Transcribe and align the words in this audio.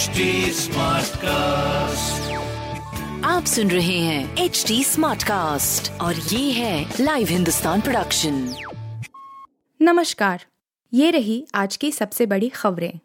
HD 0.00 0.08
cast 1.16 2.32
आप 3.24 3.44
सुन 3.44 3.70
रहे 3.70 3.98
हैं 3.98 4.36
एच 4.36 4.64
डी 4.68 4.84
स्मार्ट 4.84 5.22
कास्ट 5.22 6.00
और 6.00 6.16
ये 6.16 6.52
है 6.52 6.94
लाइव 7.00 7.28
हिंदुस्तान 7.28 7.80
प्रोडक्शन 7.80 8.54
नमस्कार 9.82 10.44
ये 10.94 11.10
रही 11.10 11.46
आज 11.54 11.76
की 11.76 11.92
सबसे 11.92 12.26
बड़ी 12.26 12.48
खबरें। 12.48 12.98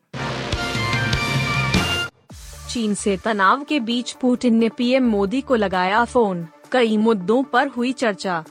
चीन 2.69 2.93
से 2.93 3.17
तनाव 3.17 3.63
के 3.63 3.79
बीच 3.79 4.11
पुतिन 4.11 4.55
ने 4.55 4.69
पीएम 4.69 5.03
मोदी 5.03 5.41
को 5.41 5.55
लगाया 5.55 6.05
फ़ोन। 6.05 6.47
कई 6.71 6.97
मुद्दों 6.97 7.43
पर 7.43 7.67
हुई 7.67 7.91
चर्चा। 7.91 8.43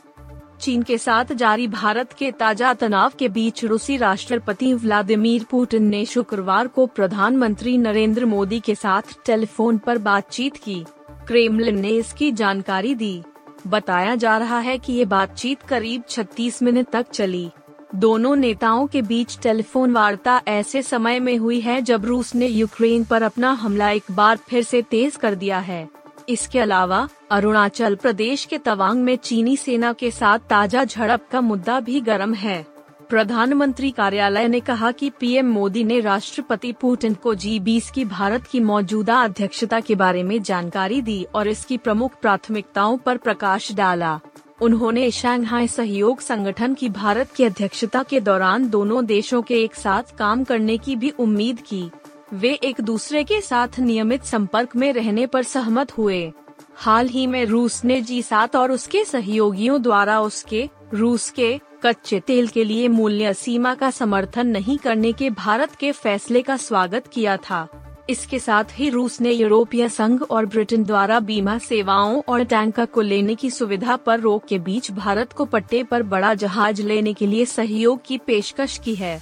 चीन 0.65 0.83
के 0.83 0.96
साथ 0.99 1.33
जारी 1.33 1.67
भारत 1.69 2.12
के 2.12 2.31
ताज़ा 2.33 2.73
तनाव 2.75 3.13
के 3.19 3.29
बीच 3.29 3.64
रूसी 3.64 3.96
राष्ट्रपति 3.96 4.73
व्लादिमीर 4.75 5.45
पुतिन 5.45 5.85
ने 5.85 6.05
शुक्रवार 6.05 6.67
को 6.67 6.87
प्रधानमंत्री 6.87 7.77
नरेंद्र 7.79 8.25
मोदी 8.25 8.61
के 8.61 8.75
साथ 8.75 9.03
टेलीफोन 9.27 9.79
पर 9.79 9.99
बातचीत 9.99 10.57
की। 10.57 10.85
क्रेमलिन 11.27 11.81
ने 11.81 11.89
इसकी 11.89 12.31
जानकारी 12.32 12.95
दी। 12.95 13.22
बताया 13.67 14.14
जा 14.14 14.36
रहा 14.39 14.58
है 14.58 14.79
कि 14.79 14.93
ये 14.93 15.05
बातचीत 15.05 15.63
करीब 15.63 16.05
36 16.05 16.63
मिनट 16.63 16.89
तक 16.93 17.11
चली। 17.11 17.49
दोनों 17.94 18.35
नेताओं 18.36 18.86
के 18.86 19.03
बीच 19.03 19.39
टेलीफोन 19.39 19.93
वार्ता 19.93 20.41
ऐसे 20.49 20.83
समय 20.83 21.21
में 21.21 21.36
हुई 21.36 21.61
है 21.61 21.81
जब 21.83 22.05
रूस 22.05 22.35
ने 22.35 22.46
यूक्रेन 22.46 23.05
पर 23.05 23.22
अपना 23.22 23.53
हमला 23.53 23.91
एक 23.91 24.11
बार 24.11 24.36
फिर 24.49 24.63
से 24.63 24.83
तेज 24.83 25.17
कर 25.17 25.35
दिया 25.35 25.58
है। 25.58 25.89
इसके 26.29 26.59
अलावा, 26.59 27.09
अरुणाचल 27.31 27.95
प्रदेश 27.95 28.45
के 28.45 28.59
तवांग 28.59 29.03
में 29.03 29.17
चीनी 29.17 29.57
सेना 29.57 29.93
के 29.93 30.11
साथ 30.11 30.39
ताज़ा 30.39 30.85
झड़प 30.85 31.29
का 31.33 31.41
मुद्दा 31.41 31.81
भी 31.81 32.00
गर्म 32.00 32.34
है। 32.34 32.67
प्रधानमंत्री 33.11 33.91
कार्यालय 33.91 34.48
ने 34.48 34.61
कहा 34.61 34.91
कि 34.91 35.11
पीएम 35.11 35.47
मोदी 35.47 35.84
ने 35.84 36.00
राष्ट्रपति 36.00 36.73
पुतिन 36.73 37.14
को 37.14 37.34
जी 37.34 37.61
बीस 37.61 37.91
की 37.91 38.05
भारत 38.05 38.45
की 38.45 38.61
मौजूदा 38.61 39.20
अध्यक्षता 39.20 39.81
के 39.81 39.94
बारे 39.94 40.22
में 40.22 40.42
जानकारी 40.42 41.00
दी 41.03 41.27
और 41.34 41.48
इसकी 41.48 41.77
प्रमुख 41.77 42.20
प्राथमिकताओं 42.22 42.98
पर 42.98 43.16
प्रकाश 43.16 43.72
डाला। 43.72 44.20
उन्होंने 44.62 45.11
शंघाई 45.11 45.69
सहयोग 45.69 46.20
संगठन 46.20 46.75
की 46.75 46.88
भारत 46.88 47.33
की 47.33 47.44
अध्यक्षता 47.44 48.03
के 48.03 48.20
दौरान 48.20 48.69
दोनों 48.69 49.06
देशों 49.06 49.42
के 49.42 49.62
एक 49.62 49.75
साथ 49.75 50.16
काम 50.19 50.44
करने 50.44 50.78
की 50.78 50.97
भी 50.97 51.11
उम्मीद 51.11 51.61
की। 51.61 51.91
वे 52.33 52.53
एक 52.53 52.80
दूसरे 52.80 53.25
के 53.25 53.41
साथ 53.41 53.69
नियमित 53.78 54.25
संपर्क 54.25 54.77
में 54.77 54.92
रहने 54.92 55.27
पर 55.27 55.42
सहमत 55.42 55.98
हुए। 55.98 56.33
हाल 56.75 57.08
ही 57.08 57.27
में 57.27 57.44
रूस 57.44 57.84
ने 57.84 58.00
जी 58.00 58.22
सात 58.22 58.56
और 58.56 58.72
उसके 58.72 59.05
सहयोगियों 59.05 59.83
द्वारा 59.83 60.20
उसके, 60.20 60.69
रूस 60.94 61.31
के, 61.31 61.61
कच्चे 61.83 62.20
तेल 62.20 62.48
के 62.48 62.64
लिए 62.64 62.89
मूल्य 62.89 63.34
सीमा 63.34 63.75
का 63.75 63.91
समर्थन 63.91 64.47
नहीं 64.47 64.78
करने 64.78 65.12
के 65.12 65.31
भारत 65.31 65.75
के 65.75 65.92
फैसले 65.92 66.42
का 66.42 66.56
स्वागत 66.56 67.06
किया 67.06 67.36
था। 67.36 67.69
इसके 68.11 68.38
साथ 68.38 68.64
ही 68.72 68.88
रूस 68.88 69.20
ने 69.20 69.33
यूरोपीय 69.33 69.88
संघ 69.88 70.22
और 70.22 70.47
ब्रिटेन 70.47 70.84
द्वारा 70.84 71.20
बीमा 71.20 71.59
सेवाओं 71.59 72.22
और 72.28 72.44
टैंकर 72.44 72.86
को 72.86 73.00
लेने 73.00 73.34
की 73.34 73.50
सुविधा 73.50 73.97
पर 73.97 74.20
रोक 74.20 74.44
के 74.44 74.59
बीच 74.59 74.91
भारत 74.91 75.33
को 75.33 75.44
पट्टे 75.44 75.83
पर 75.83 76.03
बड़ा 76.03 76.34
जहाज़ 76.34 76.83
लेने 76.83 77.12
के 77.12 77.27
लिए 77.27 77.44
सहयोग 77.44 78.00
की 78.06 78.19
पेशकश 78.19 78.78
की 78.78 78.94
है। 78.94 79.20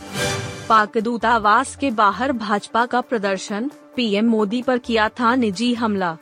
पाक 0.72 0.98
दूतावास 0.98 1.76
के 1.76 1.90
बाहर 1.90 2.32
भाजपा 2.32 2.86
का 2.86 3.00
प्रदर्शन, 3.00 3.70
पीएम 3.96 4.26
मोदी 4.26 4.62
पर 4.62 4.78
किया 4.78 5.08
था 5.08 5.34
निजी 5.34 5.74
हमला। 5.74 6.16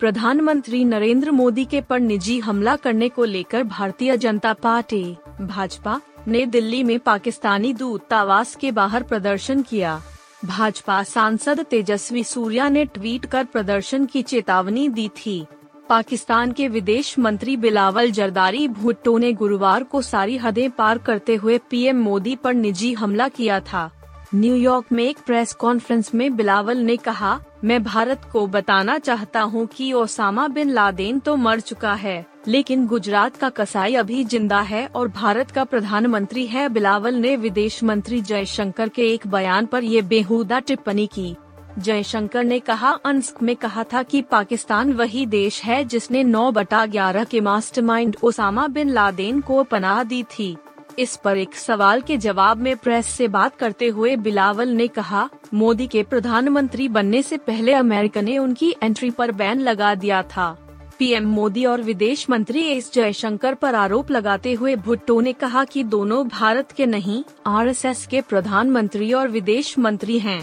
प्रधानमंत्री 0.00 0.84
नरेंद्र 0.84 1.30
मोदी 1.30 1.64
के 1.64 1.80
पर 1.80 2.00
निजी 2.00 2.38
हमला 2.38 2.76
करने 2.76 3.08
को 3.08 3.24
लेकर 3.24 3.62
भारतीय 3.64 4.16
जनता 4.16 4.52
पार्टी, 4.52 5.16
भाजपा, 5.40 6.00
ने 6.28 6.46
दिल्ली 6.46 6.82
में 6.82 6.98
पाकिस्तानी 6.98 7.72
दूतावास 7.72 8.56
के 8.56 8.70
बाहर 8.70 9.02
प्रदर्शन 9.02 9.62
किया। 9.62 10.02
भाजपा 10.44 11.02
सांसद 11.02 11.60
तेजस्वी 11.60 12.24
सूर्या 12.24 12.68
ने 12.68 12.84
ट्वीट 12.84 13.26
कर 13.26 13.44
प्रदर्शन 13.44 14.06
की 14.06 14.22
चेतावनी 14.22 14.88
दी 14.88 15.08
थी। 15.08 15.46
पाकिस्तान 15.88 16.52
के 16.52 16.66
विदेश 16.68 17.18
मंत्री 17.18 17.56
बिलावल 17.56 18.10
जरदारी 18.10 18.66
भुट्टो 18.68 19.16
ने 19.18 19.32
गुरुवार 19.32 19.82
को 19.82 20.00
सारी 20.02 20.36
हदें 20.36 20.70
पार 20.70 20.98
करते 20.98 21.34
हुए 21.34 21.58
पीएम 21.70 22.00
मोदी 22.02 22.34
पर 22.36 22.54
निजी 22.54 22.92
हमला 22.92 23.28
किया 23.28 23.60
था। 23.62 23.90
न्यूयॉर्क 24.34 24.86
में 24.92 25.02
एक 25.04 25.18
प्रेस 25.26 25.52
कॉन्फ्रेंस 25.52 26.14
में 26.14 26.36
बिलावल 26.36 26.78
ने 26.78 26.96
कहा, 26.96 27.38
मैं 27.64 27.82
भारत 27.84 28.24
को 28.32 28.46
बताना 28.46 28.98
चाहता 28.98 29.40
हूँ 29.42 29.66
कि 29.66 29.92
ओसामा 29.92 30.48
बिन 30.48 30.70
लादेन 30.70 31.18
तो 31.18 31.36
मर 31.36 31.60
चुका 31.60 31.94
है, 31.94 32.26
लेकिन 32.48 32.86
गुजरात 32.86 33.36
का 33.36 33.48
कसाई 33.50 33.94
अभी 33.94 34.24
ज़िंदा 34.24 34.60
है 34.62 34.86
और 34.86 35.08
भारत 35.08 35.50
का 35.50 35.64
प्रधानमंत्री 35.64 36.46
है। 36.46 36.68
बिलावल 36.68 37.14
ने 37.14 37.36
विदेश 37.36 37.82
मंत्री 37.84 38.20
जयशंकर 38.22 38.88
के 38.88 39.12
एक 39.14 39.26
बयान 39.26 39.66
पर 39.66 39.84
ये 39.84 40.02
बेहुदा 40.04 40.58
टिप्पणी 40.58 41.06
की। 41.08 41.34
जयशंकर 41.78 42.44
ने 42.44 42.58
कहा, 42.60 42.90
अंस्क 43.04 43.42
में 43.42 43.54
कहा 43.56 43.84
था 43.84 44.02
कि 44.02 44.22
पाकिस्तान 44.22 44.92
वही 44.92 45.26
देश 45.26 45.62
है 45.62 45.84
जिसने 45.84 46.24
9 46.24 46.50
बटा 46.52 46.84
ग्यारह 46.86 47.24
के 47.24 47.40
मास्टरमाइंड 47.40 48.16
ओसामा 48.22 48.66
बिन 48.66 48.90
लादेन 48.90 49.40
को 49.40 49.62
पनाह 49.64 50.02
दी 50.04 50.22
थी। 50.22 50.56
इस 50.98 51.16
पर 51.16 51.38
एक 51.38 51.54
सवाल 51.54 52.00
के 52.00 52.16
जवाब 52.16 52.56
में 52.56 52.76
प्रेस 52.76 53.06
से 53.06 53.28
बात 53.28 53.56
करते 53.56 53.88
हुए 53.88 54.16
बिलावल 54.16 54.68
ने 54.68 54.86
कहा, 54.88 55.28
मोदी 55.54 55.86
के 55.86 56.02
प्रधानमंत्री 56.02 56.88
बनने 56.88 57.22
से 57.22 57.36
पहले 57.36 57.72
अमेरिका 57.72 58.20
ने 58.20 58.38
उनकी 58.38 58.74
एंट्री 58.82 59.10
पर 59.10 59.32
बैन 59.32 59.60
लगा 59.60 59.94
दिया 59.94 60.22
था। 60.22 60.56
पीएम 60.98 61.26
मोदी 61.26 61.64
और 61.64 61.82
विदेश 61.82 62.28
मंत्री 62.30 62.62
एस 62.62 62.90
जयशंकर 62.94 63.54
पर 63.54 63.74
आरोप 63.74 64.10
लगाते 64.10 64.52
हुए 64.52 64.76
भुट्टो 64.76 65.20
ने 65.20 65.32
कहा 65.32 65.64
कि 65.64 65.82
दोनों 65.84 66.26
भारत 66.28 66.72
के 66.72 66.86
नहीं, 66.86 67.22
आरएसएस 67.46 68.06
के 68.06 68.20
प्रधानमंत्री 68.20 69.12
और 69.12 69.28
विदेश 69.28 69.78
मंत्री 69.78 70.18
हैं। 70.18 70.40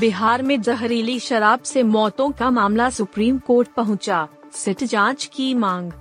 बिहार 0.00 0.42
में 0.42 0.60
जहरीली 0.62 1.18
शराब 1.20 1.62
से 1.62 1.82
मौतों 1.82 2.30
का 2.30 2.50
मामला 2.50 2.88
सुप्रीम 2.90 3.38
कोर्ट 3.38 3.68
पहुँचा, 3.68 4.28
सिट 4.52 4.84
जाँच 4.84 5.24
की 5.34 5.54
मांग। 5.54 5.92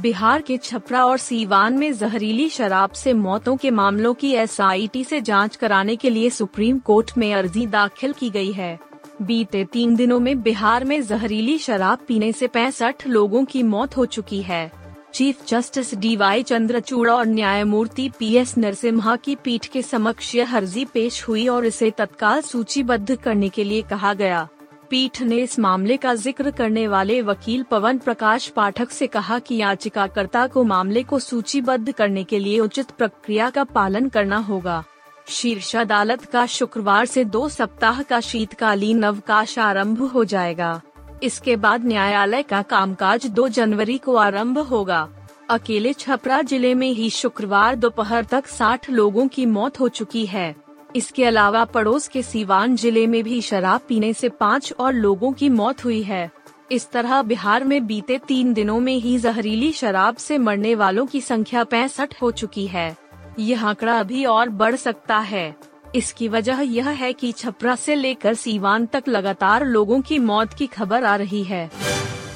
बिहार 0.00 0.42
के 0.42 0.56
छपरा 0.56 1.04
और 1.06 1.18
सीवान 1.18 1.78
में 1.78 1.92
जहरीली 1.92 2.48
शराब 2.48 2.90
से 2.90 3.12
मौतों 3.12 3.56
के 3.56 3.70
मामलों 3.70 4.14
की 4.14 4.32
एसआईटी 4.32 5.04
से 5.04 5.20
जाँच 5.20 5.56
कराने 5.56 5.96
के 5.96 6.10
लिए 6.10 6.30
सुप्रीम 6.30 6.78
कोर्ट 6.78 7.10
में 7.18 7.34
अर्जी 7.34 7.66
दाखिल 7.66 8.12
की 8.12 8.30
गई 8.30 8.52
है। 8.52 8.78
बीते 9.22 9.64
तीन 9.64 9.96
दिनों 9.96 10.20
में 10.20 10.42
बिहार 10.42 10.84
में 10.84 11.00
जहरीली 11.02 11.58
शराब 11.58 11.98
पीने 12.08 12.32
से 12.32 12.46
पैंसठ 12.46 13.06
लोगों 13.06 13.44
की 13.44 13.62
मौत 13.62 13.96
हो 13.96 14.06
चुकी 14.06 14.42
है। 14.42 14.83
Chief 15.14 15.44
justice 15.46 15.94
D 15.94 16.14
Y 16.16 16.42
Chandrachud 16.42 17.08
और 17.10 17.26
न्यायमूर्ति 17.26 18.08
पी 18.18 18.34
एस 18.36 18.56
नरसिम्हा 18.58 19.14
की 19.16 19.34
पीठ 19.34 19.66
के 19.66 19.82
समक्ष 19.82 20.34
यह 20.34 20.56
अर्जी 20.56 20.84
पेश 20.84 21.22
हुई 21.28 21.46
और 21.48 21.64
इसे 21.66 21.90
तत्काल 21.90 22.40
सूचीबद्ध 22.40 23.16
करने 23.16 23.48
के 23.48 23.64
लिए 23.64 23.82
कहा 23.82 24.12
गया। 24.14 24.48
पीठ 24.90 25.20
ने 25.22 25.36
इस 25.36 25.58
मामले 25.58 25.96
का 25.96 26.14
ज़िक्र 26.14 26.50
करने 26.50 26.86
वाले 26.88 27.20
वकील 27.22 27.62
पवन 27.62 27.98
प्रकाश 27.98 28.48
पाठक 28.48 28.90
से 28.90 29.06
कहा 29.06 29.38
कि 29.38 29.56
याचिकाकर्ता 29.56 30.46
को 30.46 30.64
मामले 30.64 31.02
को 31.02 31.18
सूचीबद्ध 31.18 31.92
करने 31.92 32.24
के 32.24 32.38
लिए 32.38 32.58
उचित 32.60 32.90
प्रक्रिया 32.90 33.50
का 33.50 33.64
पालन 33.64 34.08
करना 34.08 34.36
होगा। 34.38 34.82
शीर्ष 35.28 35.74
अदालत 35.76 36.24
का 36.24 36.44
शुक्रवार 36.46 37.06
से 37.06 37.24
दो 37.26 37.48
सप्ताह 37.48 38.02
का 38.02 38.20
शीतकालीन 38.22 39.02
अवकाश 39.02 39.58
आरंभ 39.58 40.02
हो 40.04 40.24
जाएगा। 40.24 40.80
इसके 41.22 41.56
बाद 41.56 41.84
न्यायालय 41.84 42.42
का 42.42 42.62
कामकाज 42.62 43.26
2 43.26 43.48
जनवरी 43.48 43.98
को 43.98 44.16
आरंभ 44.16 44.58
होगा। 44.58 45.08
अकेले 45.50 45.92
छपरा 45.92 46.40
ज़िले 46.42 46.74
में 46.74 46.90
ही 46.90 47.08
शुक्रवार 47.10 47.76
दोपहर 47.76 48.24
तक 48.24 48.46
60 48.48 48.88
लोगों 48.90 49.26
की 49.28 49.46
मौत 49.46 49.80
हो 49.80 49.88
चुकी 49.88 50.24
है। 50.26 50.54
इसके 50.96 51.24
अलावा 51.24 51.64
पड़ोस 51.64 52.08
के 52.08 52.22
सीवान 52.22 52.76
ज़िले 52.76 53.06
में 53.06 53.22
भी 53.24 53.40
शराब 53.40 53.80
पीने 53.88 54.12
से 54.12 54.28
पाँच 54.30 54.72
और 54.80 54.92
लोगों 54.92 55.32
की 55.32 55.48
मौत 55.48 55.84
हुई 55.84 56.02
है। 56.02 56.30
इस 56.72 56.90
तरह 56.90 57.22
बिहार 57.22 57.64
में 57.64 57.86
बीते 57.86 58.18
तीन 58.18 58.52
दिनों 58.54 58.78
में 58.80 58.94
ही 58.94 59.16
जहरीली 59.18 59.72
शराब 59.72 60.16
से 60.16 60.38
मरने 60.38 60.74
वालों 60.74 61.06
की 61.06 61.20
संख्या 61.20 61.64
पैंसठ 61.64 62.14
हो 62.22 62.30
चुकी 62.30 62.66
है। 62.66 62.96
यह 63.38 63.66
आंकड़ा 63.66 63.98
अभी 64.00 64.24
और 64.24 64.48
बढ़ 64.48 64.76
सकता 64.76 65.18
है। 65.18 65.54
इसकी 65.94 66.28
वजह 66.28 66.60
यह 66.60 66.88
है 66.88 67.12
कि 67.12 67.32
छपरा 67.32 67.76
से 67.76 67.94
लेकर 67.94 68.34
सीवान 68.34 68.86
तक 68.86 69.04
लगातार 69.08 69.64
लोगों 69.66 70.00
की 70.00 70.18
मौत 70.18 70.54
की 70.54 70.66
खबर 70.66 71.04
आ 71.04 71.16
रही 71.16 71.44
है। 71.44 71.70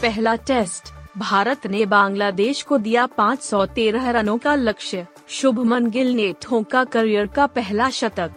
पहला 0.03 0.35
टेस्ट, 0.35 0.93
भारत 1.19 1.67
ने 1.67 1.87
बांग्लादेश 1.87 2.63
को 2.63 2.79
दिया 2.79 3.07
513 3.07 4.11
रनों 4.11 4.39
का 4.39 4.55
लक्ष्य। 4.55 5.07
शुभमन 5.29 5.87
गिल 5.87 6.13
ने 6.13 6.35
ठोका 6.43 6.85
करियर 6.85 7.27
का 7.27 7.47
पहला 7.47 7.91
शतक। 7.91 8.31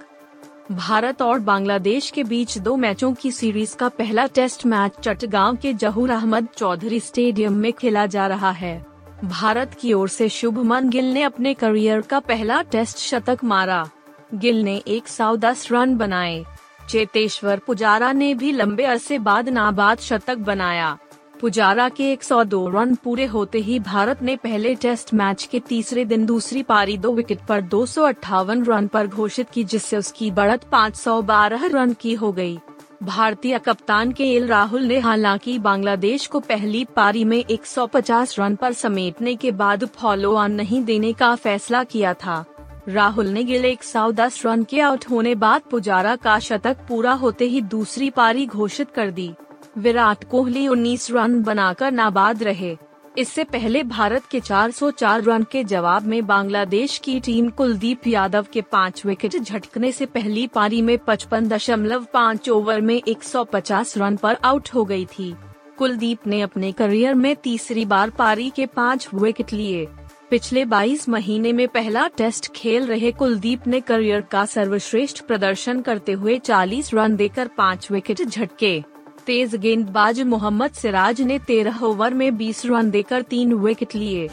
भारत 0.72 1.22
और 1.22 1.40
बांग्लादेश 1.40 2.10
के 2.10 2.24
बीच 2.24 2.58
दो 2.58 2.76
मैचों 2.76 3.14
की 3.14 3.32
सीरीज़ 3.32 3.76
का 3.76 3.90
पहला 3.90 4.26
टेस्ट 4.26 4.66
मैच 4.66 4.92
चटगांव 5.04 5.56
के 5.56 5.74
जहूर 5.74 6.10
अहमद 6.10 6.48
चौधरी 6.58 7.00
स्टेडियम 7.00 7.54
में 7.54 7.74
खेला 7.74 8.06
जा 8.06 8.28
रहा 8.28 8.52
है। 8.52 8.86
भारत 9.24 9.78
की 9.80 9.94
ओर 9.94 10.10
से 10.10 10.30
शुभमन 10.30 10.90
गिल 10.90 11.06
ने 11.06 11.24
अपने 11.24 11.54
करियर 11.54 12.02
का 12.02 12.20
पहला 12.20 12.62
टेस्ट 12.62 12.98
शतक 12.98 13.40
मारा। 13.44 13.90
गिल 14.34 14.64
ने 14.64 14.84
एक 14.88 15.08
सौ 15.08 15.36
दस 15.36 15.72
रन 15.72 15.96
बनाए। 15.96 16.46
चेतेश्वर 16.90 17.60
पुजारा 17.60 18.12
ने 18.12 18.34
भी 18.34 18.52
लंबे 18.52 18.84
अरसे 18.84 19.20
बाद 19.20 19.50
नाबाद 19.50 19.98
शतक 19.98 20.38
बनाया। 20.38 20.98
पुजारा 21.42 21.90
के 21.90 22.12
102 22.12 22.68
रन 22.70 22.96
पूरे 22.96 23.26
होते 23.26 23.60
ही 23.60 23.80
भारत 23.80 24.22
ने 24.22 24.36
पहले 24.36 24.76
टेस्ट 24.76 25.14
मैच 25.14 25.44
के 25.44 25.60
तीसरे 25.60 26.06
दिन 26.06 26.26
दूसरी 26.26 26.64
पारी 26.64 26.98
दो 26.98 27.14
विकेट 27.14 27.40
पर 27.50 27.62
दो 27.62 27.86
सौ 27.86 28.04
अट्ठावन 28.04 28.64
रन 28.64 28.88
पर 28.88 29.08
घोषित 29.08 29.50
की, 29.50 29.64
जिससे 29.64 29.98
उसकी 29.98 30.32
बढ़त 30.32 30.64
512 30.64 31.66
रन 31.66 31.94
की 31.94 32.14
हो 32.14 32.32
गई। 32.32 32.60
भारतीय 33.04 33.60
कप्तान 33.60 34.12
के 34.12 34.24
एल 34.24 34.48
राहुल 34.48 34.82
ने 34.82 35.00
हालाँकि 35.00 35.60
बांग्लादेश 35.60 36.28
को 36.28 36.40
पहली 36.40 36.86
पारी 36.86 37.26
में 37.26 37.46
150 37.50 38.40
रन 38.40 38.56
पर 38.56 38.74
समेटने 38.74 39.36
के 39.36 39.52
बाद 39.52 39.86
फॉलो 39.86 40.36
ऑन 40.36 40.52
नहीं 40.52 40.84
देने 40.84 41.14
का 41.14 41.36
फैसला 41.36 41.84
किया 41.84 42.14
था। 42.14 42.46
राहुल 42.90 43.28
ने 43.28 43.44
गिल 43.44 43.66
एक 43.66 43.84
सौ 43.84 44.12
दस 44.12 44.46
रन 44.46 44.64
के 44.64 44.80
आउट 44.82 45.06
होने 45.10 45.36
बाद 45.36 45.62
पुजारा 45.72 46.16
का 46.16 46.40
शतक 46.40 46.78
पूरा 46.90 47.12
होते 47.14 47.46
ही 47.46 47.62
दूसरी 47.62 48.10
पारी 48.10 48.46
घोषित 48.46 48.92
कर 48.92 49.12
दी। 49.12 49.34
विराट 49.78 50.24
कोहली 50.24 50.68
19 50.68 51.12
रन 51.12 51.42
बनाकर 51.44 51.92
नाबाद 51.92 52.44
रहे। 52.44 52.78
इससे 53.18 53.44
पहले 53.44 53.84
भारत 53.84 54.24
के 54.32 54.40
404 54.40 55.22
रन 55.22 55.44
के 55.44 55.64
जवाब 55.64 56.06
में 56.06 56.28
बांग्लादेश 56.28 56.98
की 56.98 57.20
टीम 57.20 57.50
कुलदीप 57.50 58.08
यादव 58.08 58.46
के 58.54 58.62
पाँच 58.62 59.06
विकेट 59.06 59.38
झटकने 59.40 59.92
से 59.92 60.06
पहली 60.06 60.48
पारी 60.48 60.82
में 60.82 60.98
पचपन 60.98 61.48
दशमलव 61.48 62.08
पाँच 62.14 62.50
ओवर 62.50 62.82
में 62.82 63.02
150 63.08 63.98
रन 63.98 64.16
पर 64.16 64.38
आउट 64.44 64.70
हो 64.74 64.86
गई 64.86 65.06
थी। 65.06 65.36
कुलदीप 65.78 66.28
ने 66.28 66.42
अपने 66.42 66.72
करियर 66.72 67.14
में 67.14 67.36
तीसरी 67.36 67.86
बार 67.86 68.10
पारी 68.10 68.50
के 68.50 68.66
पाँच 68.66 69.10
विकेट 69.14 69.54
लिए। 69.54 69.88
पिछले 70.32 70.66
22 70.66 71.10
महीने 71.10 71.54
में 71.54 71.68
पहला 71.68 72.08
टेस्ट 72.08 72.48
खेल 72.52 72.86
रहे 72.86 73.12
कुलदीप 73.12 73.68
ने 73.68 73.82
करियर 73.82 74.22
का 74.22 74.46
सर्वश्रेष्ठ 74.46 75.22
प्रदर्शन 75.22 75.82
करते 75.82 76.12
हुए 76.12 76.40
40 76.40 76.94
रन 76.94 77.16
देकर 77.16 77.48
पाँच 77.48 77.92
विकेट 77.92 78.22
झटके। 78.22 78.84
तेज 79.26 79.56
गेंदबाज 79.56 80.22
मोहम्मद 80.22 80.72
सिराज 80.72 81.22
ने 81.22 81.40
तेरह 81.40 81.84
ओवर 81.84 82.14
में 82.14 82.38
20 82.38 82.66
रन 82.66 82.92
देकर 82.92 83.22
तीन 83.22 83.54
विकेट 83.54 83.96
लिए। 83.96 84.30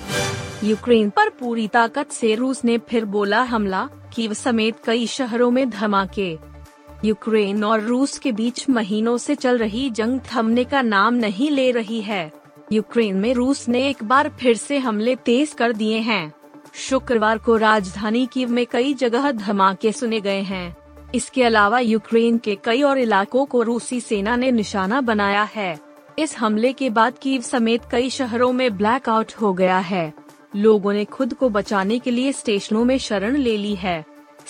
यूक्रेन 0.64 1.10
पर 1.10 1.28
पूरी 1.28 1.68
ताकत 1.68 2.12
से 2.12 2.34
रूस 2.34 2.64
ने 2.64 2.78
फिर 2.78 3.04
बोला 3.04 3.42
हमला, 3.42 3.88
कीव 4.14 4.34
समेत 4.34 4.76
कई 4.84 5.06
शहरों 5.06 5.50
में 5.50 5.70
धमाके। 5.70 6.38
यूक्रेन 7.04 7.64
और 7.64 7.80
रूस 7.80 8.18
के 8.18 8.32
बीच 8.32 8.70
महीनों 8.70 9.18
से 9.18 9.34
चल 9.34 9.58
रही 9.58 9.90
जंग 9.90 10.20
थमने 10.20 10.64
का 10.64 10.82
नाम 10.82 11.14
नहीं 11.14 11.50
ले 11.50 11.70
रही 11.70 12.00
है। 12.00 12.37
यूक्रेन 12.72 13.16
में 13.16 13.34
रूस 13.34 13.68
ने 13.68 13.88
एक 13.88 14.04
बार 14.04 14.28
फिर 14.28 14.56
से 14.56 14.78
हमले 14.78 15.16
तेज 15.16 15.52
कर 15.52 15.72
दिए 15.72 15.98
हैं। 15.98 16.32
शुक्रवार 16.74 17.38
को 17.38 17.56
राजधानी 17.56 18.26
कीव 18.26 18.50
में 18.50 18.66
कई 18.66 18.94
जगह 18.94 19.30
धमाके 19.32 19.92
सुने 19.92 20.20
गए 20.20 20.40
हैं। 20.40 20.76
इसके 21.14 21.42
अलावा 21.42 21.78
यूक्रेन 21.78 22.38
के 22.38 22.58
कई 22.64 22.82
और 22.82 22.98
इलाकों 22.98 23.46
को 23.46 23.62
रूसी 23.62 24.00
सेना 24.00 24.36
ने 24.36 24.50
निशाना 24.50 25.00
बनाया 25.00 25.42
है। 25.42 25.80
इस 26.18 26.38
हमले 26.38 26.72
के 26.72 26.90
बाद 26.90 27.18
कीव 27.22 27.40
समेत 27.40 27.82
कई 27.90 28.10
शहरों 28.10 28.52
में 28.52 28.76
ब्लैकआउट 28.76 29.32
हो 29.34 29.52
गया 29.52 29.78
है। 29.78 30.12
लोगों 30.56 30.92
ने 30.92 31.04
खुद 31.04 31.34
को 31.34 31.48
बचाने 31.48 31.98
के 31.98 32.10
लिए 32.10 32.32
स्टेशनों 32.32 32.84
में 32.84 32.98
शरण 32.98 33.36
ले 33.36 33.56
ली 33.56 33.74
है। 33.74 34.04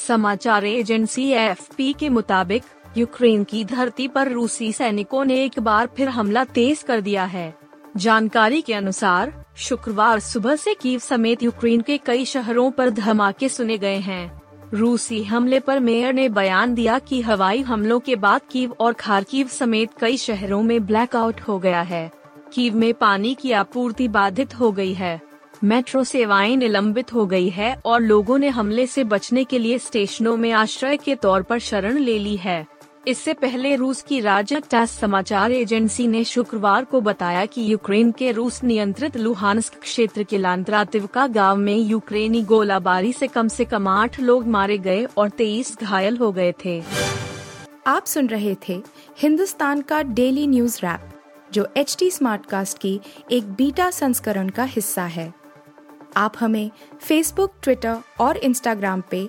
समाचार 0.06 0.64
एजेंसी 0.64 1.30
एफपी 1.30 1.92
के 1.92 2.08
मुताबिक, 2.08 2.62
यूक्रेन 2.96 3.44
की 3.44 3.64
धरती 3.64 4.08
पर 4.08 4.28
रूसी 4.28 4.72
सैनिकों 4.72 5.24
ने 5.24 5.44
एक 5.44 5.58
बार 5.58 5.88
फिर 5.96 6.08
हमला 6.08 6.44
तेज 6.44 6.82
कर 6.82 7.00
दिया 7.00 7.24
है। 7.24 7.67
जानकारी 7.96 8.60
के 8.60 8.74
अनुसार, 8.74 9.44
शुक्रवार 9.56 10.20
सुबह 10.20 10.56
से 10.56 10.74
कीव 10.74 10.98
समेत 10.98 11.42
यूक्रेन 11.42 11.80
के 11.80 11.98
कई 11.98 12.24
शहरों 12.24 12.70
पर 12.70 12.90
धमाके 12.90 13.48
सुने 13.48 13.78
गए 13.78 13.96
हैं। 13.96 14.42
रूसी 14.74 15.24
हमले 15.24 15.60
पर 15.60 15.80
मेयर 15.80 16.12
ने 16.12 16.28
बयान 16.28 16.74
दिया 16.74 16.98
कि 16.98 17.20
हवाई 17.20 17.60
हमलों 17.60 18.00
के 18.00 18.16
बाद 18.16 18.40
कीव 18.50 18.76
और 18.80 18.92
खारकीव 18.92 19.48
समेत 19.48 19.90
कई 20.00 20.16
शहरों 20.16 20.62
में 20.62 20.86
ब्लैकआउट 20.86 21.40
हो 21.40 21.58
गया 21.58 21.80
है। 21.80 22.10
कीव 22.52 22.76
में 22.76 22.94
पानी 22.94 23.34
की 23.34 23.52
आपूर्ति 23.52 24.08
बाधित 24.08 24.54
हो 24.54 24.72
गई 24.72 24.94
है। 24.94 25.20
मेट्रो 25.64 26.04
सेवाएँ 26.04 26.56
निलंबित 26.56 27.14
हो 27.14 27.26
गई 27.26 27.48
है 27.48 27.80
और 27.84 28.00
लोगों 28.00 28.38
ने 28.38 28.48
हमले 28.48 28.86
से 28.86 29.04
बचने 29.04 29.44
के 29.44 29.58
लिए 29.58 29.78
स्टेशनों 29.78 30.36
में 30.36 30.52
आश्रय 30.52 30.96
के 30.96 31.14
तौर 31.14 31.42
पर 31.42 31.58
शरण 31.58 31.98
ले 31.98 32.18
ली 32.18 32.36
है। 32.36 32.66
इससे 33.08 33.32
पहले 33.34 33.74
रूस 33.76 34.02
की 34.02 34.18
राज्य 34.20 34.60
टास 34.70 34.90
समाचार 34.90 35.52
एजेंसी 35.52 36.06
ने 36.06 36.22
शुक्रवार 36.24 36.84
को 36.84 37.00
बताया 37.00 37.44
कि 37.46 37.62
यूक्रेन 37.72 38.10
के 38.12 38.32
रूस 38.32 38.62
नियंत्रित 38.64 39.16
लुहानस्क 39.16 39.78
क्षेत्र 39.80 40.22
के 40.22 40.38
लांत्रातिवका 40.38 41.26
गाँव 41.26 41.56
में 41.56 41.76
यूक्रेनी 41.76 42.42
गोलाबारी 42.42 43.12
से 43.12 43.26
कम 43.26 43.48
से 43.48 43.64
कम 43.64 43.88
आठ 43.88 44.20
लोग 44.20 44.46
मारे 44.46 44.78
गए 44.78 45.04
और 45.16 45.28
तेईस 45.28 45.76
घायल 45.82 46.16
हो 46.16 46.30
गए 46.32 46.52
थे। 46.64 46.82
आप 47.86 48.06
सुन 48.06 48.26
रहे 48.26 48.54
थे 48.68 48.80
हिंदुस्तान 49.18 49.80
का 49.80 50.02
डेली 50.02 50.46
न्यूज़ 50.46 50.78
रैप, 50.82 51.10
जो 51.52 51.68
एच 51.76 51.96
टी 51.98 52.10
स्मार्ट 52.10 52.46
कास्ट 52.46 52.78
की 52.78 53.00
एक 53.30 53.52
बीटा 53.52 53.90
संस्करण 53.90 54.48
का 54.48 54.64
हिस्सा 54.64 55.04
है। 55.06 55.32
आप 56.16 56.34
हमें 56.40 56.70
फेसबुक 57.00 57.52
ट्विटर 57.62 57.96
और 58.20 58.36
इंस्टाग्राम 58.36 59.02
पे 59.10 59.28